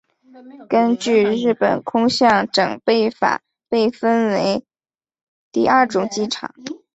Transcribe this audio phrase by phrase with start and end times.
[0.67, 4.63] 根据日本空港整备法被分成
[5.51, 6.55] 第二种机场。